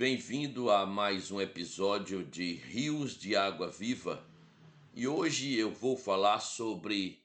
[0.00, 4.26] Bem-vindo a mais um episódio de Rios de Água Viva
[4.94, 7.22] e hoje eu vou falar sobre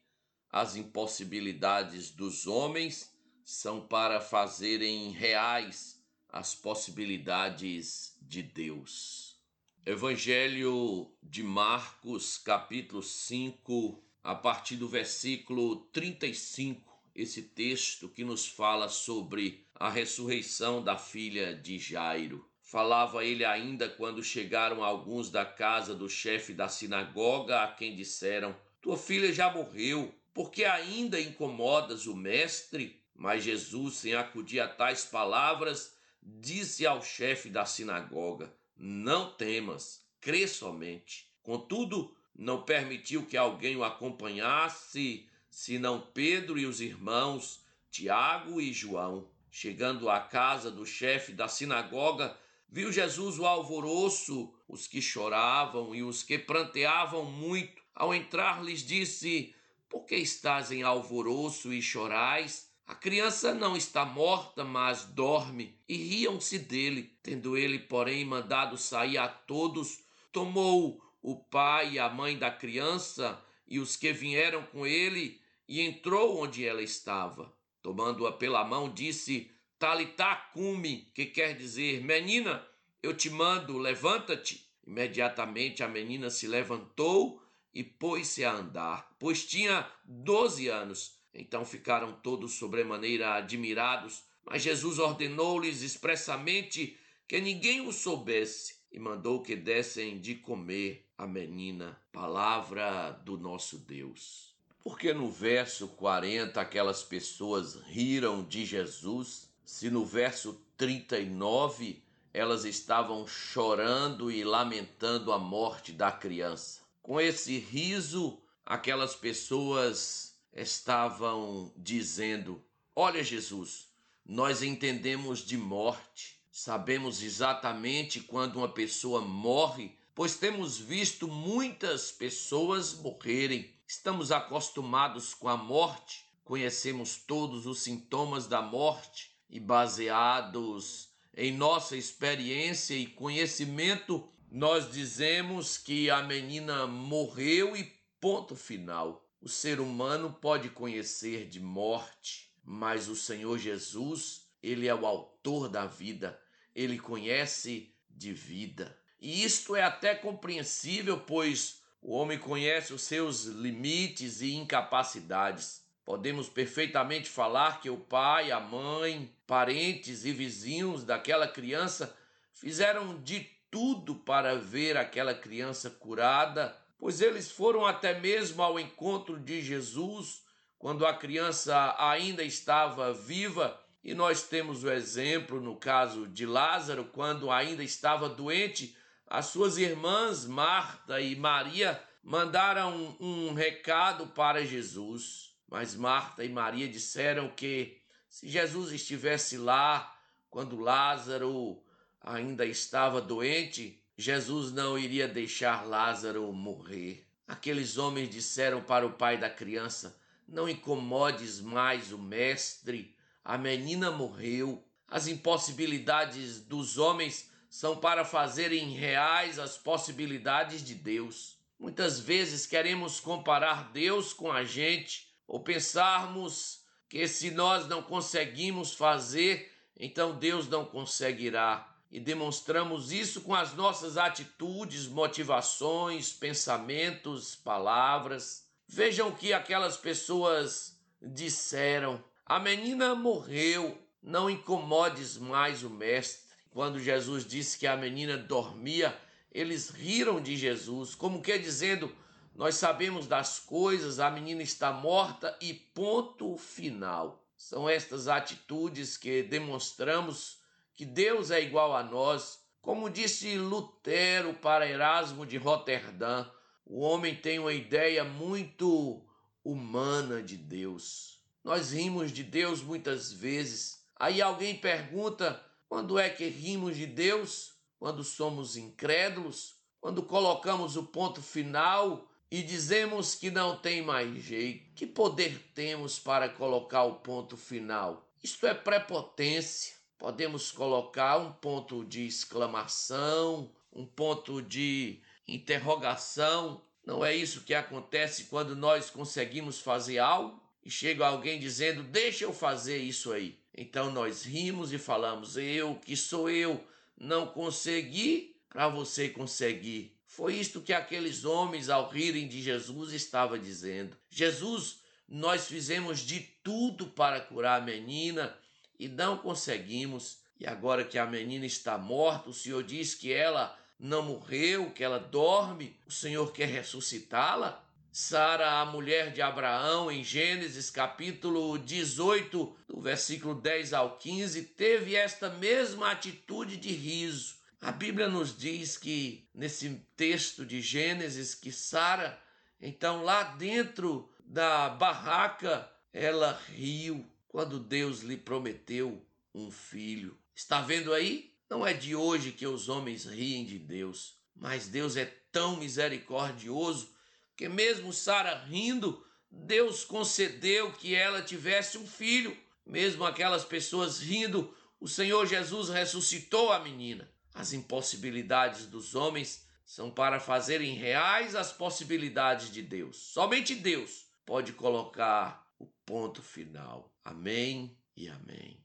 [0.50, 3.10] as impossibilidades dos homens
[3.42, 9.40] são para fazerem reais as possibilidades de Deus.
[9.86, 18.90] Evangelho de Marcos, capítulo 5, a partir do versículo 35 esse texto que nos fala
[18.90, 22.46] sobre a ressurreição da filha de Jairo.
[22.66, 28.56] Falava ele ainda quando chegaram alguns da casa do chefe da sinagoga, a quem disseram:
[28.82, 33.00] Tua filha já morreu, porque ainda incomodas o mestre?
[33.14, 40.48] Mas Jesus, sem acudir a tais palavras, disse ao chefe da sinagoga: Não temas, crê
[40.48, 41.30] somente.
[41.44, 49.30] Contudo, não permitiu que alguém o acompanhasse, senão Pedro e os irmãos Tiago e João.
[49.52, 52.36] Chegando à casa do chefe da sinagoga,
[52.68, 57.82] Viu Jesus o alvoroço, os que choravam e os que pranteavam muito.
[57.94, 59.54] Ao entrar, lhes disse:
[59.88, 62.70] Por que estás em alvoroço e chorais?
[62.86, 65.78] A criança não está morta, mas dorme.
[65.88, 67.16] E riam-se dele.
[67.22, 73.42] Tendo ele, porém, mandado sair a todos, tomou o pai e a mãe da criança
[73.66, 77.52] e os que vieram com ele e entrou onde ela estava.
[77.82, 82.66] Tomando-a pela mão, disse: Talitakumi, que quer dizer, menina,
[83.02, 84.66] eu te mando, levanta-te.
[84.86, 87.42] Imediatamente a menina se levantou
[87.74, 91.18] e pôs-se a andar, pois tinha doze anos.
[91.34, 99.42] Então ficaram todos sobremaneira admirados, mas Jesus ordenou-lhes expressamente que ninguém o soubesse e mandou
[99.42, 102.00] que dessem de comer a menina.
[102.12, 104.54] Palavra do nosso Deus.
[104.82, 112.00] Porque no verso 40 aquelas pessoas riram de Jesus se no verso 39
[112.32, 116.82] elas estavam chorando e lamentando a morte da criança.
[117.02, 122.62] Com esse riso, aquelas pessoas estavam dizendo:
[122.94, 123.88] Olha, Jesus,
[124.24, 132.94] nós entendemos de morte, sabemos exatamente quando uma pessoa morre, pois temos visto muitas pessoas
[132.94, 133.74] morrerem.
[133.84, 141.96] Estamos acostumados com a morte, conhecemos todos os sintomas da morte e baseados em nossa
[141.96, 149.28] experiência e conhecimento, nós dizemos que a menina morreu e ponto final.
[149.40, 155.68] O ser humano pode conhecer de morte, mas o Senhor Jesus, ele é o autor
[155.68, 156.40] da vida,
[156.74, 158.98] ele conhece de vida.
[159.20, 165.84] E isto é até compreensível, pois o homem conhece os seus limites e incapacidades.
[166.04, 172.16] Podemos perfeitamente falar que o pai, a mãe, parentes e vizinhos daquela criança
[172.52, 173.40] fizeram de
[173.70, 180.44] tudo para ver aquela criança curada, pois eles foram até mesmo ao encontro de Jesus
[180.78, 183.80] quando a criança ainda estava viva.
[184.02, 188.96] E nós temos o exemplo no caso de Lázaro, quando ainda estava doente,
[189.26, 196.88] as suas irmãs Marta e Maria mandaram um, recado para Jesus mas Marta e Maria
[196.88, 197.98] disseram que
[198.36, 200.14] se Jesus estivesse lá
[200.50, 201.82] quando Lázaro
[202.20, 207.26] ainda estava doente, Jesus não iria deixar Lázaro morrer.
[207.48, 214.10] Aqueles homens disseram para o pai da criança: Não incomodes mais o mestre, a menina
[214.10, 214.86] morreu.
[215.08, 221.56] As impossibilidades dos homens são para fazerem reais as possibilidades de Deus.
[221.78, 228.92] Muitas vezes queremos comparar Deus com a gente ou pensarmos que se nós não conseguimos
[228.94, 231.92] fazer, então Deus não conseguirá.
[232.10, 238.64] E demonstramos isso com as nossas atitudes, motivações, pensamentos, palavras.
[238.88, 242.22] Vejam o que aquelas pessoas disseram.
[242.44, 246.46] A menina morreu, não incomodes mais o mestre.
[246.70, 249.18] Quando Jesus disse que a menina dormia,
[249.50, 252.14] eles riram de Jesus, como que dizendo:
[252.56, 257.44] nós sabemos das coisas, a menina está morta e ponto final.
[257.54, 260.58] São estas atitudes que demonstramos
[260.94, 262.64] que Deus é igual a nós.
[262.80, 266.46] Como disse Lutero para Erasmo de Roterdã,
[266.86, 269.22] o homem tem uma ideia muito
[269.62, 271.38] humana de Deus.
[271.62, 274.02] Nós rimos de Deus muitas vezes.
[274.18, 277.74] Aí alguém pergunta: quando é que rimos de Deus?
[277.98, 279.74] Quando somos incrédulos?
[280.00, 286.18] Quando colocamos o ponto final e dizemos que não tem mais jeito, que poder temos
[286.18, 288.28] para colocar o ponto final?
[288.42, 289.94] Isto é prepotência.
[290.18, 296.82] podemos colocar um ponto de exclamação, um ponto de interrogação.
[297.04, 302.44] Não é isso que acontece quando nós conseguimos fazer algo e chega alguém dizendo: Deixa
[302.44, 303.58] eu fazer isso aí.
[303.76, 306.82] Então nós rimos e falamos: Eu, que sou eu,
[307.18, 310.15] não consegui para você conseguir.
[310.36, 314.14] Foi isto que aqueles homens, ao rirem de Jesus, estavam dizendo.
[314.28, 318.54] Jesus, nós fizemos de tudo para curar a menina
[318.98, 320.36] e não conseguimos.
[320.60, 325.02] E agora que a menina está morta, o Senhor diz que ela não morreu, que
[325.02, 327.82] ela dorme, o Senhor quer ressuscitá-la?
[328.12, 335.16] Sara, a mulher de Abraão, em Gênesis capítulo 18, do versículo 10 ao 15, teve
[335.16, 337.55] esta mesma atitude de riso.
[337.80, 342.40] A Bíblia nos diz que nesse texto de Gênesis que Sara,
[342.80, 349.24] então lá dentro da barraca, ela riu quando Deus lhe prometeu
[349.54, 350.36] um filho.
[350.54, 351.54] Está vendo aí?
[351.68, 357.14] Não é de hoje que os homens riem de Deus, mas Deus é tão misericordioso
[357.56, 362.56] que mesmo Sara rindo, Deus concedeu que ela tivesse um filho.
[362.84, 367.28] Mesmo aquelas pessoas rindo, o Senhor Jesus ressuscitou a menina.
[367.56, 373.16] As impossibilidades dos homens são para fazerem reais as possibilidades de Deus.
[373.16, 377.10] Somente Deus pode colocar o ponto final.
[377.24, 378.78] Amém e amém.